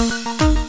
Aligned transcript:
Música 0.00 0.59